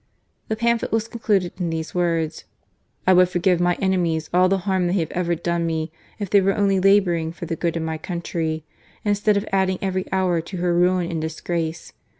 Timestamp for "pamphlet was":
0.55-1.07